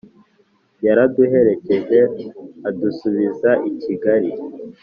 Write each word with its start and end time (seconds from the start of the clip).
yaraduherekeje 0.85 1.99
adusubiza 2.67 3.51
i 3.69 3.71
Kigali 3.81 4.31